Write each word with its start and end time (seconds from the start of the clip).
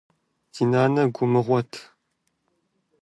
Ди 0.53 0.63
нанэ 0.71 1.01
гу 1.15 1.25
мыгъуэт. 1.31 1.71